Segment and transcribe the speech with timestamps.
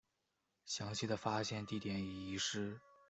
[0.65, 2.79] 详细的发现地点已遗失。